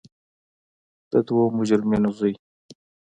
د 1.11 1.13
دوو 1.27 1.43
مجرمینو 1.57 2.09
زوی. 2.17 2.33